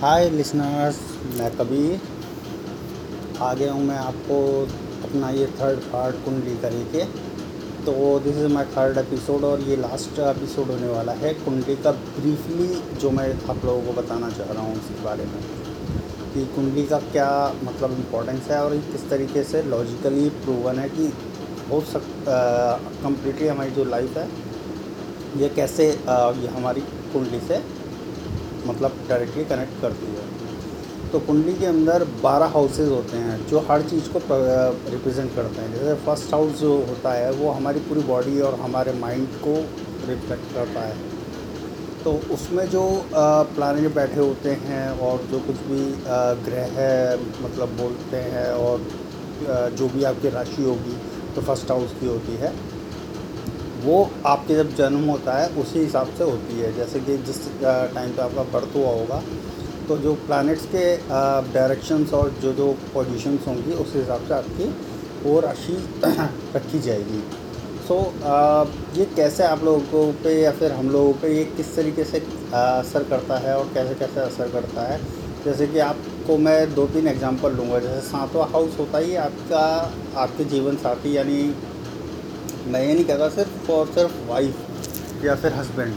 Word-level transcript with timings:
हाय 0.00 0.28
listeners 0.30 0.98
मैं 1.36 1.50
कबीर। 1.56 2.00
आ 3.42 3.54
गया 3.54 3.72
हूँ 3.72 3.82
मैं 3.84 3.96
आपको 3.96 4.36
अपना 5.04 5.30
ये 5.30 5.46
थर्ड 5.46 5.78
पार्ट 5.78 6.16
कुंडली 6.24 6.54
करके 6.56 7.04
तो 7.84 7.94
this 8.20 8.36
is 8.36 8.46
my 8.46 8.64
third 8.64 8.98
episode 8.98 9.44
और 9.44 9.60
ये 9.60 9.76
लास्ट 9.76 10.18
एपिसोड 10.18 10.66
होने 10.66 10.88
वाला 10.88 11.12
है 11.12 11.32
कुंडली 11.34 11.76
का 11.76 11.92
ब्रीफली 11.92 12.68
जो 13.00 13.10
मैं 13.10 13.26
आप 13.50 13.64
लोगों 13.64 13.82
को 13.82 13.92
बताना 13.92 14.30
चाह 14.30 14.52
रहा 14.52 14.62
हूँ 14.62 14.76
उसके 14.76 15.04
बारे 15.04 15.24
में। 15.24 15.42
कि 16.34 16.44
कुंडली 16.54 16.84
का 16.86 16.98
क्या 17.08 17.30
मतलब 17.64 17.92
इम्पोर्टेंस 17.92 18.50
है 18.50 18.64
और 18.64 18.76
किस 18.92 19.08
तरीके 19.10 19.44
से 19.44 19.62
लॉजिकली 19.62 20.28
प्रूवन 20.28 20.78
है 20.78 20.88
कि 20.88 21.12
हो 21.70 21.80
सक 21.80 22.06
कम्प्लीटली 23.02 23.48
हमारी 23.48 23.70
जो 23.70 23.84
लाइफ 23.84 24.16
है 24.18 24.28
ये 25.36 25.48
कैसे 25.48 25.90
आ, 26.08 26.30
ये 26.30 26.48
हमारी 26.48 26.80
कुंडली 27.12 27.40
से 27.40 27.77
मतलब 28.68 28.98
डायरेक्टली 29.08 29.44
कनेक्ट 29.46 29.80
करती 29.82 30.06
है। 30.08 30.26
तो 31.12 31.18
कुंडली 31.20 31.52
के 31.54 31.66
अंदर 31.66 32.04
12 32.22 32.46
हाउसेज 32.54 32.88
होते 32.90 33.16
हैं, 33.16 33.36
जो 33.48 33.58
हर 33.68 33.82
चीज़ 33.82 34.08
को 34.08 34.20
रिप्रेजेंट 34.90 35.34
करते 35.36 35.60
हैं। 35.60 35.72
जैसे 35.74 35.94
फ़र्स्ट 36.06 36.34
हाउस 36.34 36.58
जो 36.60 36.72
होता 36.88 37.12
है, 37.12 37.30
वो 37.32 37.50
हमारी 37.50 37.80
पूरी 37.88 38.00
बॉडी 38.08 38.40
और 38.40 38.54
हमारे 38.60 38.92
माइंड 39.00 39.28
को 39.44 39.54
रिफ्लेक्ट 40.08 40.54
करता 40.54 40.80
है। 40.80 40.96
तो 42.04 42.12
उसमें 42.32 42.64
जो 42.70 42.82
प्लानट 43.12 43.94
बैठे 43.94 44.20
होते 44.20 44.50
हैं 44.62 44.88
और 45.00 45.22
जो 45.30 45.38
कुछ 45.46 45.56
भी 45.68 45.80
ग्रह 46.44 46.66
है 46.74 47.16
मतलब 47.44 47.76
बोलते 47.78 48.16
हैं 48.28 48.50
और 48.52 49.70
जो 49.78 49.88
भी 49.88 50.04
आपकी 50.04 50.28
राशि 50.30 50.62
होगी 50.62 50.96
तो 51.34 51.42
फ़र्स्ट 51.42 51.70
हाउस 51.70 51.92
की 52.00 52.06
होती 52.06 52.36
है। 52.36 52.52
वो 53.84 53.96
आपके 54.26 54.54
जब 54.54 54.74
जन्म 54.76 55.08
होता 55.08 55.38
है 55.38 55.48
उसी 55.60 55.78
हिसाब 55.78 56.08
से 56.18 56.24
होती 56.24 56.60
है। 56.60 56.74
जैसे 56.76 57.00
कि 57.00 57.16
जिस 57.26 57.38
टाइम 57.62 58.10
पे 58.10 58.22
आपका 58.22 58.42
बर्थ 58.52 58.76
हुआ 58.76 58.90
होगा 58.90 59.22
तो 59.88 59.96
जो 59.98 60.14
प्लैनेट्स 60.26 60.64
के 60.74 60.84
डायरेक्शंस 61.52 62.12
और 62.14 62.30
जो 62.42 62.52
जो 62.52 62.66
पोजीशंस 62.94 63.46
होंगी 63.48 63.72
उस 63.84 63.94
हिसाब 63.96 64.26
से 64.28 64.34
आपकी 64.34 64.64
वो 65.22 65.38
राशि 65.40 65.76
रखी 66.56 66.78
जाएगी। 66.78 67.22
सो 67.88 67.94
so, 67.94 68.98
ये 68.98 69.04
कैसे 69.16 69.44
आप 69.44 69.62
लोगों 69.64 70.12
पे 70.24 70.34
या 70.40 70.50
फिर 70.58 70.72
हम 70.72 70.90
लोगों 70.90 71.12
पे 71.22 71.32
ये 71.36 71.44
किस 71.56 71.74
तरीके 71.76 72.04
से 72.04 72.18
असर 72.54 73.04
करता 73.10 73.38
है 73.38 73.56
और 73.58 73.70
कैसे 73.74 73.94
कैसे 73.94 74.20
असर 74.20 74.50
करता 74.52 74.82
है? 74.88 75.00
जैसे 75.44 75.66
कि 75.66 75.78
आपको 75.80 76.36
मैं 76.38 76.74
दो 76.74 76.86
तीन 76.86 77.08
एग्जांपल 77.08 77.52
लूँगा। 77.52 77.78
जैसे 77.78 78.00
सातवां 78.08 78.48
हाउस 78.50 78.78
होता 78.78 78.98
ही 78.98 79.14
आपका 79.18 79.64
आपके 80.22 80.44
जीवन 80.44 80.76
साथी 80.76 81.16
यानी 81.16 81.40
मैं 82.68 82.80
ये 82.84 82.94
नहीं 82.94 83.04
कहता 83.04 83.28
सिर्फ़ 83.30 83.70
और 83.72 83.86
सिर्फ़ 83.92 84.16
वाइफ 84.28 85.24
या 85.24 85.34
फिर 85.34 85.52
हस्बैंड 85.52 85.94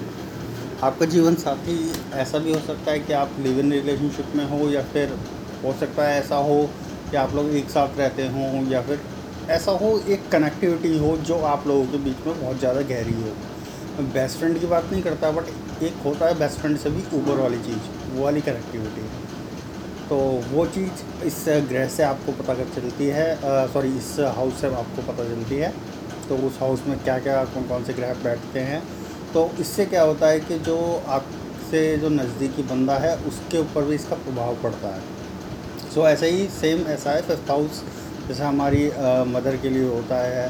आपका 0.84 1.06
जीवन 1.06 1.36
साथी 1.36 1.76
ऐसा 2.16 2.38
भी 2.38 2.54
हो 2.54 2.60
सकता 2.60 2.92
है 2.92 3.00
कि 3.00 3.14
आप 3.14 3.32
लिव 3.40 3.60
इन 3.60 3.72
रिलेशनशिप 3.72 4.36
में 4.36 4.46
हो 4.50 4.70
या 4.70 4.82
फिर 4.94 5.18
हो 5.64 5.74
सकता 5.80 6.08
है 6.08 6.20
ऐसा 6.20 6.36
हो 6.46 6.62
कि 7.10 7.18
आप 7.18 7.36
लोग 7.36 7.50
एक 7.56 7.70
साथ 7.70 7.98
रहते 7.98 8.28
हों 8.28 8.64
या 8.70 8.82
फिर 8.82 9.02
ऐसा 9.52 9.72
हो 9.82 9.92
एक 10.10 10.30
कनेक्टिविटी 10.32 10.98
हो 10.98 11.16
जो 11.30 11.40
आप 11.52 11.68
लोगों 11.68 11.86
के 11.86 11.98
बीच 12.06 12.26
में 12.28 12.42
बहुत 12.42 12.60
ज़्यादा 12.60 12.82
गहरी 12.94 13.14
हो। 13.14 13.36
मैं 13.98 14.12
बेस्ट 14.14 14.38
फ्रेंड 14.40 14.60
की 14.60 14.68
बात 14.68 14.92
नहीं 14.92 15.02
करता 15.04 15.32
बट 15.32 15.84
एक 15.84 16.02
होता 16.06 16.28
है 16.28 16.40
बेस्ट 16.40 16.60
फ्रेंड 16.60 16.78
से 16.78 16.90
भी 16.90 17.04
ऊपर 17.18 17.42
वाली 17.42 17.58
चीज़, 17.64 17.92
वो 18.14 18.24
वाली 18.24 18.42
कनेक्टिविटी 18.42 19.10
तो 20.10 20.18
वो 20.52 20.66
चीज़ 20.68 21.26
इस 21.26 21.44
ग्रह 21.70 21.88
से 21.90 22.04
आपको 22.04 22.32
पता 22.34 22.54
कर 22.54 22.74
चलती 22.76 23.06
है 23.18 23.68
सॉरी 23.74 23.98
इस 23.98 24.16
हाउस 24.38 24.62
से 24.62 24.68
आपको 24.68 25.12
पता 25.12 25.24
चलती 25.26 25.58
है। 25.58 25.74
तो 26.32 26.36
उस 26.48 26.58
हाउस 26.60 26.82
में 26.88 26.98
क्या 27.04 27.18
क्या 27.20 27.44
कौन 27.46 27.64
कौन 27.64 27.84
से 27.84 27.94
ग्रह 27.94 28.14
बैठते 28.24 28.60
हैं? 28.60 28.82
तो 29.34 29.50
इससे 29.60 29.86
क्या 29.86 30.02
होता 30.02 30.28
है 30.28 30.40
कि 30.40 30.60
जो 30.60 30.78
आपसे 31.08 31.98
जो 31.98 32.10
नज़दीकी 32.10 32.64
बंदा 32.64 32.96
है 32.98 33.16
उसके 33.28 33.58
ऊपर 33.58 33.84
भी 33.84 33.96
इसका 33.96 34.16
प्रभाव 34.16 34.56
पड़ता 34.64 34.88
है। 34.88 35.02
सो 35.94 36.02
so, 36.02 36.08
ऐसे 36.08 36.30
ही 36.30 36.48
सेम 36.48 36.86
ऐसा 36.88 37.12
है 37.12 37.22
फिफ्थ 37.22 37.50
हाउस 37.52 37.84
जैसे 38.28 38.44
हमारी 38.44 38.90
आ, 38.90 39.24
मदर 39.24 39.58
के 39.58 39.70
लिए 39.70 39.90
होता 39.90 40.16
है। 40.16 40.48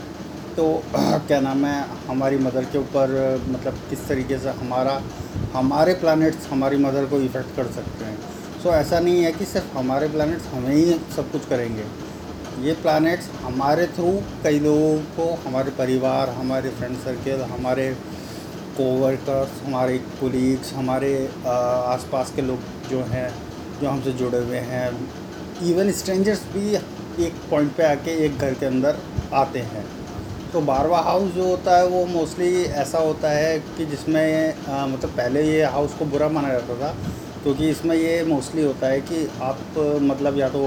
तो 0.55 0.83
क्या 1.27 1.39
नाम 1.39 1.65
है 1.65 1.85
हमारी 2.07 2.37
मदर 2.37 2.65
के 2.65 2.77
ऊपर 2.77 3.15
मतलब 3.49 3.81
किस 3.89 4.07
तरीके 4.07 4.37
से 4.37 4.49
हमारा 4.61 5.01
हमारे 5.53 5.93
प्लानट्स 5.93 6.47
हमारी 6.51 6.77
मदर 6.77 7.05
को 7.05 7.21
इफ़ेक्ट 7.21 7.55
कर 7.55 7.71
सकते 7.71 8.05
हैं। 8.05 8.17
सो 8.63 8.69
so, 8.69 8.75
ऐसा 8.75 8.99
नहीं 8.99 9.23
है 9.23 9.31
कि 9.31 9.45
सिर्फ़ 9.45 9.77
हमारे 9.77 10.07
प्लानट्स 10.07 10.47
हमें 10.47 10.73
ही 10.75 10.99
सब 11.15 11.31
कुछ 11.31 11.45
करेंगे। 11.45 11.85
ये 12.59 12.73
प्लानट्स 12.75 13.29
हमारे 13.41 13.85
थ्रू 13.87 14.11
कई 14.43 14.59
लोगों 14.59 14.97
को, 15.15 15.25
हमारे 15.43 15.71
परिवार, 15.71 16.29
हमारे 16.29 16.69
फ्रेंड 16.69 16.97
सर्कल 16.97 17.41
हमारे 17.51 17.89
कोवर्कर्स 18.77 19.61
हमारे 19.63 19.97
कोलीग्स 20.19 20.73
हमारे 20.73 21.13
आसपास 21.45 22.31
के 22.35 22.41
लोग 22.41 22.59
जो 22.89 23.03
हैं, 23.05 23.29
जो 23.81 23.89
हमसे 23.89 24.11
जुड़े 24.13 24.37
हुए 24.39 24.57
हैं 24.67 24.89
इवन 25.69 25.91
स्ट्रेंजर्स 25.93 26.43
भी 26.53 26.75
एक 27.25 27.33
पॉइंट 27.49 27.71
पे 27.77 27.83
आके 27.85 28.11
एक 28.25 28.37
घर 28.37 28.53
के 28.53 28.65
अंदर 28.65 28.97
आते 29.33 29.59
हैं। 29.71 29.85
तो 30.53 30.61
बारवा 30.61 30.99
हाउस 31.01 31.31
जो 31.33 31.47
होता 31.47 31.77
है, 31.77 31.87
वो 31.87 32.05
मोस्टली 32.07 32.63
ऐसा 32.63 32.99
होता 32.99 33.29
है 33.31 33.59
कि 33.59 33.85
जिसमें 33.85 34.53
मतलब 34.93 35.09
पहले 35.09 35.43
ये 35.43 35.63
हाउस 35.73 35.93
को 35.93 36.05
बुरा 36.05 36.29
माना 36.29 36.49
जाता 36.49 36.75
था 36.81 36.95
क्योंकि 37.43 37.69
इसमें 37.69 37.95
ये 37.95 38.23
मोस्टली 38.25 38.63
होता 38.63 38.87
है 38.87 38.99
कि 39.01 39.25
आप 39.41 39.59
मतलब 40.03 40.37
या 40.37 40.49
तो 40.49 40.65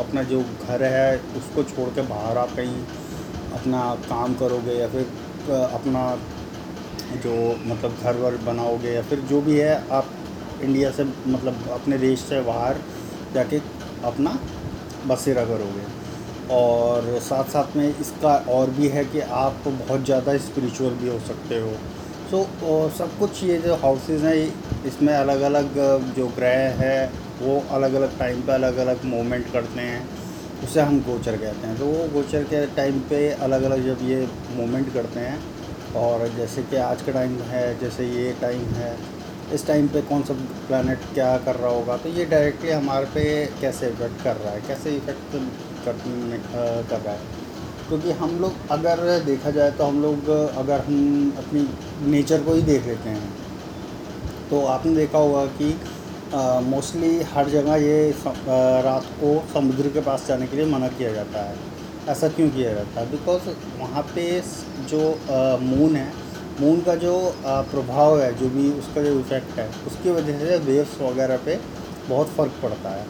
अपना 0.00 0.22
जो 0.24 0.40
घर 0.40 0.82
है, 0.84 1.16
उसको 1.36 1.62
छोड़ 1.64 1.88
के 1.90 2.02
बाहर 2.08 2.38
आप 2.38 2.54
कहीं 2.56 2.84
अपना 3.54 3.80
काम 4.08 4.34
करोगे 4.34 4.74
या 4.74 4.88
फिर 4.88 5.02
अपना 5.50 6.04
जो 7.22 7.34
मतलब 7.66 7.96
घर 8.02 8.16
वर 8.16 8.36
बनाओगे 8.44 8.92
या 8.92 9.02
फिर 9.02 9.20
जो 9.30 9.40
भी 9.40 9.58
है, 9.58 9.74
आप 9.90 10.10
इंडिया 10.62 10.90
से 10.90 11.04
मतलब 11.04 11.68
अपने 11.72 11.98
देश 11.98 12.20
से 12.20 12.40
बाहर 12.42 12.78
जाके 13.34 13.60
अपना 14.04 14.38
बसेरा 15.06 15.44
करोगे। 15.44 15.90
और 16.50 17.18
साथ 17.22 17.50
साथ 17.50 17.76
में 17.76 17.88
इसका 17.88 18.34
और 18.50 18.70
भी 18.70 18.88
है 18.88 19.04
कि 19.04 19.20
आप 19.20 19.62
बहुत 19.66 20.04
ज़्यादा 20.04 20.36
स्पिरिचुअल 20.38 20.94
भी 20.94 21.08
हो 21.08 21.18
सकते 21.28 21.58
हो। 21.58 21.70
सो 22.32 22.38
so, 22.38 22.98
सब 22.98 23.18
कुछ 23.18 23.42
ये 23.44 23.56
जो 23.58 23.74
हाउसेज 23.74 24.22
हैं 24.24 24.84
इसमें 24.86 25.12
अलग 25.14 25.40
अलग 25.40 25.74
जो 26.16 26.26
ग्रह 26.36 26.78
है 26.78 27.10
वो 27.40 27.58
अलग 27.70 27.94
अलग 27.94 28.18
टाइम 28.18 28.40
पे 28.42 28.52
अलग 28.52 28.76
अलग 28.76 29.04
मूवमेंट 29.04 29.52
करते 29.52 29.80
हैं। 29.80 29.98
उसे 30.64 30.80
हम 30.80 31.00
गोचर 31.00 31.36
कहते 31.36 31.66
हैं। 31.66 31.78
तो 31.78 31.86
वो 31.86 32.06
गोचर 32.12 32.44
के 32.44 32.64
टाइम 32.76 33.00
पे 33.10 33.18
अलग 33.48 33.62
अलग 33.62 33.84
जब 33.86 34.06
ये 34.08 34.20
मूवमेंट 34.56 34.92
करते 34.94 35.20
हैं 35.20 35.38
और 35.96 36.26
जैसे 36.36 36.62
कि 36.62 36.76
आज 36.76 37.02
का 37.02 37.12
टाइम 37.12 37.36
है 37.50 37.78
जैसे 37.80 38.06
ये 38.06 38.32
टाइम 38.40 38.64
है 38.76 38.96
इस 39.54 39.66
टाइम 39.66 39.88
पे 39.88 40.02
कौन 40.02 40.22
सा 40.22 40.34
प्लानट 40.68 40.98
क्या 41.14 41.36
कर 41.38 41.56
रहा 41.56 41.70
होगा? 41.70 41.96
तो 41.96 42.08
ये 42.08 42.24
डायरेक्टली 42.24 42.70
हमारे 42.70 43.06
पे 43.14 43.24
कैसे 43.60 43.88
इफ़ेक्ट 43.88 44.24
कर 44.24 44.36
रहा 44.36 44.52
है? 44.52 44.60
कैसे 44.68 44.96
इफ़ेक्ट 44.96 45.36
कर, 45.84 46.02
कर 46.90 47.00
रहा 47.00 47.14
है? 47.14 47.41
क्योंकि 47.92 48.12
हम 48.18 48.30
लोग 48.40 48.52
अगर 48.70 49.00
देखा 49.24 49.50
जाए 49.50 49.70
तो 49.70 49.84
हम 49.84 50.00
लोग 50.02 50.28
अगर 50.28 50.80
हम 50.80 51.32
अपनी 51.38 51.66
नेचर 52.10 52.42
को 52.42 52.52
ही 52.54 52.62
देख 52.62 52.86
लेते 52.86 53.08
हैं। 53.08 53.32
तो 54.50 54.64
आपने 54.66 54.94
देखा 54.94 55.18
होगा 55.18 55.44
कि 55.58 55.68
मोस्टली 56.66 57.10
हर 57.32 57.48
जगह 57.50 57.76
ये 57.76 57.98
रात 58.86 59.10
को 59.20 59.34
समुद्र 59.52 59.88
के 59.88 60.00
पास 60.00 60.26
जाने 60.28 60.46
के 60.46 60.56
लिए 60.56 60.66
मना 60.66 60.88
किया 60.90 61.12
जाता 61.12 61.42
है। 61.42 61.56
ऐसा 62.08 62.28
क्यों 62.30 62.48
किया 62.50 62.72
जाता 62.74 63.00
है? 63.00 63.10
बिकॉज़ 63.10 63.48
वहाँ 63.80 64.02
पे 64.14 64.26
जो 64.90 65.00
मून 65.62 65.96
है 65.96 66.10
मून 66.60 66.80
का 66.82 66.94
जो 66.96 67.14
प्रभाव 67.44 68.20
है, 68.20 68.34
जो 68.38 68.48
भी 68.50 68.70
उसका 68.72 69.02
जो 69.02 69.18
इफ़ेक्ट 69.20 69.58
है, 69.58 69.68
उसकी 69.86 70.10
वजह 70.12 70.38
से 70.38 70.58
वेव्स 70.66 71.00
वगैरह 71.02 71.36
पे 71.46 71.58
बहुत 72.08 72.28
फ़र्क 72.36 72.52
पड़ता 72.62 72.90
है। 72.90 73.06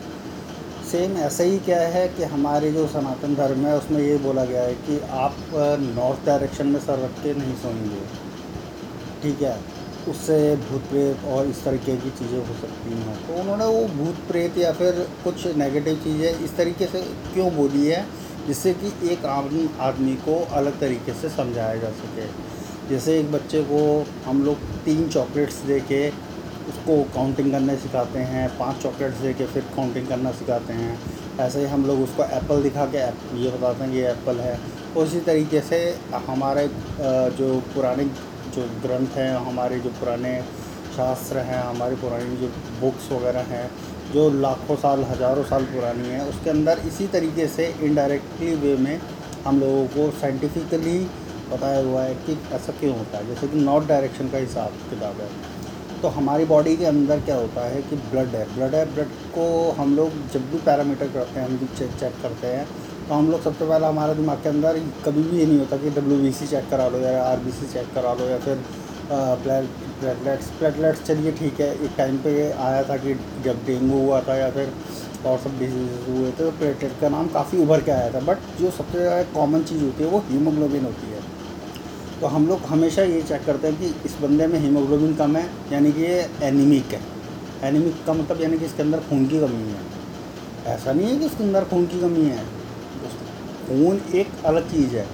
सेम 0.93 1.17
ऐसा 1.17 1.45
ही 1.45 1.59
क्या 1.59 1.81
है 1.81 2.09
कि 2.09 2.23
हमारे 2.23 2.73
जो 2.73 2.87
सनातन 2.87 3.35
धर्म 3.35 3.67
है, 3.67 3.77
उसमें 3.79 4.01
ये 4.01 4.17
बोला 4.19 4.45
गया 4.45 4.63
है 4.63 4.75
कि 4.75 5.01
आप 5.11 5.37
नॉर्थ 5.81 6.27
डायरेक्शन 6.27 6.67
में 6.67 6.81
सर 6.81 6.99
रख 6.99 7.11
के 7.11 7.35
नहीं 7.35 7.55
सोएँगे। 7.55 8.01
ठीक 9.23 9.43
है? 9.43 9.61
उससे 10.09 10.57
भूत 10.57 10.83
प्रेत 10.83 11.25
और 11.25 11.47
इस 11.47 11.65
तरीके 11.65 11.97
की 11.97 12.11
चीज़ें 12.11 12.39
हो 12.39 12.55
सकती 12.55 12.93
हैं। 12.93 13.29
तो 13.29 13.35
उन्होंने 13.35 13.65
वो 13.65 13.87
भूत 13.89 14.15
प्रेत 14.15 14.59
या 14.59 14.73
फिर 14.73 15.09
कुछ 15.25 15.47
नेगेटिव 15.47 15.95
चीज़ें 15.95 16.39
इस 16.39 16.57
तरीके 16.57 16.87
से 16.87 17.03
क्यों 17.35 17.57
बोली 17.57 17.87
है? 17.87 18.07
जिससे 18.47 18.75
कि 18.75 19.13
एक 19.13 19.25
आम 19.25 19.71
आदमी 19.81 20.15
को 20.15 20.49
अलग 20.53 20.81
तरीके 20.81 21.13
से 21.13 21.29
समझाया 21.29 21.77
जा 21.77 21.91
सके। 21.91 22.27
जैसे 22.89 23.19
एक 23.21 23.33
बच्चे 23.33 23.63
को 23.63 24.07
हम 24.27 24.45
लोग 24.45 24.57
तीन 24.85 25.09
चॉकलेट्स 25.09 25.55
दे 25.55 25.81
के 25.81 26.32
उसको 26.83 27.03
काउंटिंग 27.15 27.51
करने 27.53 27.77
सिखाते 27.77 28.19
हैं, 28.19 28.49
पाँच 28.59 28.83
चॉकलेट्स 28.83 29.19
दे 29.19 29.33
के 29.35 29.47
फिर 29.47 29.63
काउंटिंग 29.75 30.07
करना 30.07 30.31
सिखाते 30.33 30.73
हैं। 30.73 30.99
ऐसे 31.41 31.59
ही 31.61 31.67
हम 31.67 31.85
लोग 31.87 32.01
उसको 32.03 32.23
एप्पल 32.37 32.63
दिखा 32.63 32.87
के 32.87 32.99
ये 33.39 33.51
बताते 33.51 33.85
हैं 33.85 33.93
ये 33.93 34.09
एप्पल 34.11 34.41
है। 34.41 34.59
उसी 34.97 35.21
तरीके 35.21 35.61
से 35.61 35.79
हमारे 36.27 36.67
जो 37.39 37.61
पुराने, 37.75 38.05
जो 38.55 38.67
ग्रंथ 38.83 39.17
हैं, 39.17 39.35
हमारे 39.47 39.79
जो 39.81 39.91
पुराने 40.01 40.35
शास्त्र 40.97 41.39
हैं, 41.41 41.63
हमारी 41.63 41.97
पुरानी 41.97 42.37
जो 42.37 42.49
बुक्स 42.81 43.11
वगैरह 43.13 43.47
हैं, 43.51 43.71
जो 44.15 44.29
लाखों 44.41 44.77
साल, 44.77 45.05
हज़ारों 45.13 45.45
साल 45.45 45.65
पुरानी 45.67 46.09
है, 46.09 46.27
उसके 46.27 46.51
अंदर 46.51 46.83
इसी 46.89 47.07
तरीके 47.09 47.47
से 47.49 47.73
इनडायरेक्टली 47.83 48.55
वे 48.57 48.77
में 48.79 49.01
हम 49.47 49.61
लोगों 49.61 49.87
को 49.89 50.11
साइंटिफिकली 50.19 50.99
बताया 51.51 51.81
हुआ 51.85 52.03
है 52.03 52.15
कि 52.27 52.39
ऐसा 52.55 52.73
क्यों 52.81 52.99
होता 52.99 53.19
है। 53.19 53.27
जैसे 53.27 53.49
कि 53.49 53.61
नॉर्थ 53.61 53.89
डायरेक्शन 53.89 54.29
का 54.29 54.39
हिसाब 54.39 54.79
किताब 54.91 55.21
है। 55.21 55.31
तो 56.03 56.09
हमारी 56.11 56.45
बॉडी 56.47 56.77
के 56.77 56.85
अंदर 56.87 57.21
क्या 57.23 57.37
होता 57.37 57.67
है 57.67 57.83
कि 57.83 57.97
ब्लड 58.05 58.35
है। 58.35 58.45
ब्लड 58.55 58.75
है 58.75 58.85
ब्लड 58.95 59.11
को 59.35 59.45
हम 59.73 59.95
लोग 59.97 60.13
जब 60.33 60.51
भी 60.53 60.59
पैरामीटर 60.61 61.09
करते 61.09 61.41
हैं, 61.41 61.47
हम 61.47 61.57
भी 61.59 61.67
चेक 61.79 61.91
चेक 62.01 62.23
करते 62.23 62.47
हैं 62.49 62.67
तो 63.03 63.15
हम 63.15 63.31
लोग 63.31 63.43
सबसे 63.43 63.67
पहले 63.67 63.87
हमारे 63.87 64.15
दिमाग 64.15 64.43
के 64.43 64.49
अंदर 64.49 64.79
कभी 65.05 65.23
भी 65.23 65.39
ये 65.39 65.47
नहीं 65.47 65.59
होता 65.59 65.77
कि 65.77 65.91
डब्ल्यूबीसी 65.93 66.47
चेक 66.47 66.69
करा 66.71 66.89
लो 66.89 66.99
या 67.01 67.23
आरबीसी 67.25 67.67
चेक 67.73 67.95
करा 67.95 68.15
लो 68.15 68.29
या 68.29 68.39
फिर 68.41 68.65
प्लेटलेट्स 69.45 70.47
प्लेटलेट्स 70.59 71.03
चलिए 71.07 71.33
ठीक 71.39 71.61
है। 71.61 71.71
एक 71.75 71.91
टाइम 71.97 72.17
पे 72.19 72.33
आया 72.67 72.83
था 72.89 72.97
कि 72.99 73.15
जब 73.45 73.65
डेंगू 73.67 73.99
हुआ 73.99 74.21
था 74.29 74.37
या 74.37 74.51
फिर 74.51 74.73
और 75.27 75.39
सब 75.39 75.59
डिज़ीज़ 75.59 76.09
हुए 76.09 76.31
थे 76.31 76.37
तो 76.39 76.51
प्लेटलेट 76.59 76.93
का 77.01 77.09
नाम 77.09 77.29
काफ़ी 77.35 77.63
उभर 77.63 77.81
के 77.81 77.91
आया 77.91 78.11
था। 78.13 78.21
बट 78.23 78.39
जो 78.61 78.71
सबसे 78.73 78.99
ज़्यादा 78.99 79.23
कॉमन 79.35 79.63
चीज़ 79.65 79.83
होती 79.85 80.05
है 80.05 80.11
वो 80.11 80.19
हीमोग्लोबिन 80.29 80.85
होती 80.85 81.13
है। 81.13 81.22
तो 82.23 82.29
हम 82.29 82.47
लोग 82.47 82.61
हमेशा 82.61 83.03
ये 83.03 83.23
चेक 83.23 83.45
करते 83.47 83.69
हैं 83.69 83.79
कि 83.79 83.87
इस 84.05 84.17
बंदे 84.23 84.47
में 84.47 84.59
हीमोग्लोबिन 84.61 85.15
कम 85.15 85.37
है, 85.37 85.51
यानी 85.73 85.93
कि 85.93 86.03
ये 86.03 86.31
एनीमिक 86.43 86.85
है। 86.85 87.01
एनीमिक 87.63 88.05
का 88.07 88.13
मतलब 88.13 88.41
यानी 88.41 88.59
कि 88.59 88.65
इसके 88.65 88.83
अंदर 88.83 88.99
खून 88.99 89.27
की 89.27 89.41
कमी 89.41 89.63
है। 89.63 89.81
ऐसा 90.67 90.93
नहीं 90.93 91.09
है 91.09 91.19
कि 91.19 91.27
इसके 91.27 91.45
अंदर 91.45 91.65
खून 91.65 91.87
की 91.87 92.01
कमी 92.01 92.27
है। 92.27 92.45
खून 93.67 94.01
एक 94.15 94.31
अलग 94.47 94.71
चीज़ 94.71 94.97
है। 94.97 95.07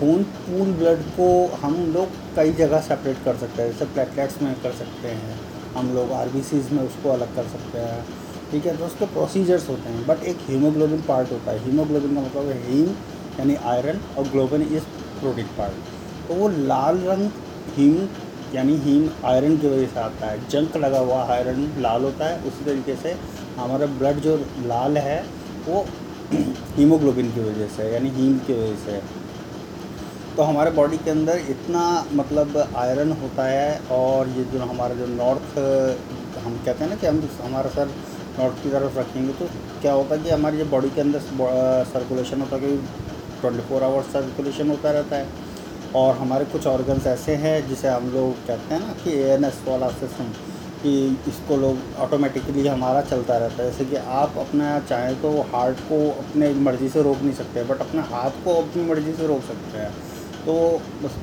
खून 0.00 0.22
पूल 0.22 0.72
ब्लड 0.72 1.02
को 1.18 1.58
हम 1.62 1.76
लोग 1.92 2.08
कई 2.36 2.52
जगह 2.52 2.80
सेपरेट 2.80 3.16
कर 3.24 3.36
सकते 3.36 3.62
हैं, 3.62 3.72
जैसे 3.72 3.84
प्लेटलेट्स 3.84 4.42
में 4.42 4.54
कर 4.54 4.72
सकते 4.72 5.08
हैं। 5.08 5.40
हम 5.76 5.94
लोग 5.94 6.12
आर 6.12 6.28
में 6.72 6.82
उसको 6.86 7.10
अलग 7.10 7.36
कर 7.36 7.44
सकते 7.44 7.78
हैं। 7.78 8.04
ठीक 8.50 8.66
है 8.66 8.76
तो 8.76 8.86
उसके 8.86 9.06
प्रोसीजर्स 9.06 9.68
होते 9.68 9.88
हैं। 9.88 10.06
बट 10.06 10.24
एक 10.24 10.38
हीमोग्लोबिन 10.48 11.02
पार्ट 11.02 11.32
होता 11.32 11.50
है। 11.50 11.64
हीमोग्लोबिन 11.64 12.14
का 12.14 12.20
मतलब 12.20 12.52
हीम, 12.66 12.90
यानी 13.38 13.54
आयरन 13.54 14.00
और 14.18 14.28
ग्लोबिन 14.28 14.62
इज़ 14.62 14.84
प्रोटीन 15.20 15.46
पार्ट 15.58 15.99
तो 16.30 16.34
वो 16.36 16.48
लाल 16.48 16.98
रंग 17.04 17.30
हीम 17.76 17.94
यानी 18.54 18.74
हीम 18.82 19.08
आयरन 19.28 19.56
की 19.56 19.68
वजह 19.68 19.86
से 19.86 19.98
आता 20.00 20.26
है। 20.26 20.48
जंक 20.48 20.76
लगा 20.76 20.98
हुआ 20.98 21.22
आयरन 21.34 21.64
लाल 21.82 22.04
होता 22.04 22.26
है। 22.26 22.36
उसी 22.48 22.64
तरीके 22.64 22.94
से 22.96 23.14
हमारा 23.56 23.86
ब्लड 23.94 24.20
जो 24.26 24.36
लाल 24.66 24.98
है, 24.98 25.18
वो 25.66 25.84
हीमोग्लोबिन 26.76 27.32
की 27.32 27.40
वजह 27.40 27.66
से, 27.68 27.88
यानी 27.92 28.10
हीम 28.18 28.38
की 28.46 28.52
वजह 28.52 28.76
से। 28.84 29.00
तो 30.36 30.42
हमारे 30.42 30.70
बॉडी 30.70 30.98
के 30.98 31.10
अंदर 31.10 31.42
इतना 31.50 31.82
मतलब 32.14 32.56
आयरन 32.76 33.12
होता 33.22 33.44
है 33.46 33.80
और 33.90 34.28
ये 34.38 34.44
जो 34.52 34.64
हमारा 34.64 34.94
जो 34.94 35.06
नॉर्थ, 35.16 35.58
हम 36.44 36.56
कहते 36.56 36.84
हैं 36.84 36.90
ना 36.90 36.96
कि 36.96 37.06
हम 37.06 37.22
हमारा 37.42 37.70
सर 37.70 37.94
नॉर्थ 38.38 38.62
की 38.62 38.70
तरफ़ 38.70 38.98
रखेंगे 38.98 39.32
तो 39.34 39.46
क्या 39.82 39.92
होता 39.92 40.14
है 40.14 40.22
कि 40.22 40.30
हमारी 40.30 40.58
जो 40.58 40.64
बॉडी 40.78 40.90
के 40.90 41.00
अंदर 41.00 41.28
सर्कुलेशन 41.92 42.40
होता 42.40 42.56
है 42.56 42.62
कि 42.62 42.76
ट्वेंटी 43.40 43.68
फोर 43.68 43.82
आवर्स 43.82 44.12
सर्कुलेशन 44.12 44.70
होता 44.70 44.90
रहता 44.92 45.16
है। 45.16 45.48
और 45.96 46.14
हमारे 46.16 46.44
कुछ 46.44 46.66
ऑर्गन्स 46.66 47.06
ऐसे 47.06 47.34
हैं 47.36 47.56
जिसे 47.68 47.88
हम 47.88 48.08
लोग 48.10 48.46
कहते 48.46 48.74
हैं 48.74 48.80
ना 48.80 48.92
कि 49.02 49.12
ए 49.12 49.28
एन 49.28 49.44
एस 49.44 49.60
वाला 49.68 49.88
सिस्टम 49.90 50.24
कि 50.82 50.92
इसको 51.28 51.56
लोग 51.56 51.78
ऑटोमेटिकली 52.00 52.66
हमारा 52.66 53.00
चलता 53.02 53.36
रहता 53.38 53.62
है। 53.62 53.70
जैसे 53.70 53.84
कि 53.84 53.96
आप 53.96 54.38
अपना 54.38 54.78
चाहें 54.80 55.20
तो 55.22 55.30
हार्ट 55.52 55.80
को 55.88 55.98
अपने 56.12 56.52
मर्ज़ी 56.60 56.88
से 56.88 57.02
रोक 57.02 57.22
नहीं 57.22 57.34
सकते 57.34 57.64
बट 57.64 57.80
अपने 57.80 58.02
हाथ 58.12 58.44
को 58.44 58.54
अपनी 58.62 58.84
मर्ज़ी 58.84 59.12
से 59.12 59.26
रोक 59.26 59.42
सकते 59.44 59.78
हैं। 59.78 59.90
तो 60.44 60.54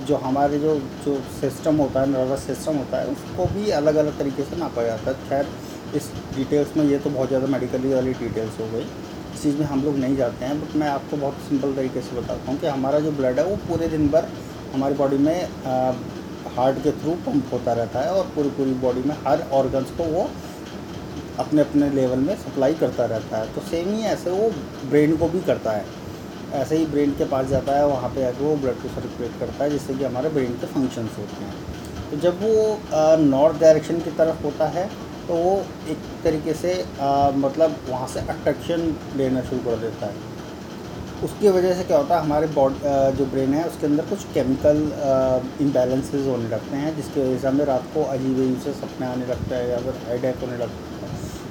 जो 0.08 0.16
हमारे 0.24 0.60
जो 0.60 0.76
जो 1.06 1.16
सिस्टम 1.40 1.78
होता 1.78 2.02
है 2.02 2.10
नर्वस 2.10 2.46
सिस्टम 2.48 2.76
होता 2.78 2.98
है, 2.98 3.08
उसको 3.08 3.46
भी 3.54 3.70
अलग 3.72 3.96
अलग 3.96 4.18
तरीके 4.20 4.44
से 4.44 4.56
नापा 4.56 4.84
जाता 4.84 5.12
है। 5.12 5.30
खैर, 5.30 5.48
इस 5.96 6.12
डिटेल्स 6.36 6.76
में 6.78 6.84
ये 6.86 6.98
तो 6.98 7.10
बहुत 7.10 7.28
ज़्यादा 7.28 7.48
मेडिकली 7.48 7.94
वाली 7.94 8.14
डिटेल्स 8.16 8.60
हो 8.60 8.68
गई। 8.74 8.86
इस 9.34 9.42
चीज़ 9.44 9.58
में 9.58 9.66
हम 9.66 9.84
लोग 9.84 9.98
नहीं 9.98 10.16
जाते 10.18 10.46
हैं 10.46 10.60
बट 10.62 10.76
मैं 10.76 10.88
आपको 10.90 11.18
बहुत 11.18 11.40
सिंपल 11.48 11.74
तरीके 11.76 12.02
से 12.02 12.16
बताता 12.16 12.52
हूँ 12.52 12.60
कि 12.60 12.68
हमारा 12.68 13.00
जो 13.00 13.12
ब्लड 13.14 13.40
है 13.40 13.46
वो 13.46 13.56
पूरे 13.68 13.88
दिन 13.88 14.08
भर 14.10 14.28
हमारी 14.78 14.96
बॉडी 14.96 15.18
में 15.20 15.38
हार्ट 16.56 16.78
के 16.84 16.92
थ्रू 17.02 17.12
पंप 17.26 17.54
होता 17.54 17.74
रहता 17.74 18.00
है 18.00 18.12
और 18.14 18.26
पूरी 18.36 18.50
पूरी 18.58 18.74
बॉडी 18.82 19.02
में 19.02 19.16
हर 19.28 19.42
ऑर्गन्स 19.54 19.92
को 19.98 20.04
वो 20.06 20.30
अपने 21.40 21.62
अपने 21.62 21.90
लेवल 21.92 22.20
में 22.20 22.36
सप्लाई 22.38 22.74
करता 22.76 23.06
रहता 23.06 23.38
है। 23.38 23.54
तो 23.54 23.62
सेम 23.62 23.90
ही 23.94 24.04
ऐसे 24.06 24.32
वो 24.32 24.50
ब्रेन 24.90 25.16
को 25.18 25.28
भी 25.30 25.42
करता 25.48 25.72
है। 25.72 25.86
ऐसे 26.54 26.78
ही 26.78 26.86
ब्रेन 26.86 27.12
के 27.18 27.26
पास 27.26 27.46
जाता 27.48 27.78
है 27.78 27.88
वहाँ 27.88 28.10
पे 28.10 28.24
आके 28.26 28.44
वो 28.44 28.56
ब्लड 28.58 28.82
को 28.82 28.90
सर्कुलेट 28.92 29.40
करता 29.40 29.64
है 29.64 29.70
जिससे 29.70 29.94
कि 29.94 30.04
हमारे 30.04 30.30
ब्रेन 30.30 30.54
के 30.54 30.68
फ़ंक्शंस 30.68 31.18
होते 31.18 31.44
हैं। 31.44 32.10
तो 32.12 32.18
जब 32.20 32.42
वो 32.42 33.18
नॉर्थ 33.26 33.60
डायरेक्शन 33.62 34.00
की 34.00 34.12
तरफ़ 34.20 34.44
होता 34.44 34.68
है 34.78 34.88
तो 35.28 35.36
वो 35.36 35.56
एक 35.90 35.98
तरीके 36.24 36.54
से 36.56 36.74
आ, 37.02 37.30
मतलब 37.32 37.76
वहाँ 37.90 38.08
से 38.08 38.20
अट्रैक्शन 38.30 38.96
लेना 39.18 39.42
शुरू 39.44 39.62
कर 39.62 39.78
देता 39.80 40.06
है। 40.06 40.36
उसकी 41.24 41.50
वजह 41.50 41.74
से 41.74 41.84
क्या 41.84 41.98
होता 41.98 42.16
है, 42.16 42.22
हमारे 42.24 42.48
बॉडी 42.48 42.76
जो 43.18 43.26
ब्रेन 43.26 43.54
है, 43.54 43.64
उसके 43.68 43.86
अंदर 43.86 44.06
कुछ 44.06 44.24
केमिकल 44.34 44.78
इम्बेलेंसेज 45.62 46.28
होने 46.28 46.50
लगते 46.50 46.76
हैं, 46.76 46.96
जिसकी 46.96 47.22
वजह 47.22 47.38
से 47.38 47.48
हमें 47.48 47.66
रात 47.66 47.88
को 47.94 48.04
अजीब 48.06 48.38
अजीब 48.38 48.60
से 48.64 48.74
सपने 48.74 49.08
आने 49.08 49.26
लगते 49.28 49.56
हैं 49.56 49.68
या 49.70 49.78
फिर 49.80 49.94
हेडेक 50.10 50.36
होने 50.42 50.58
लगता 50.58 50.82
है 50.82 50.96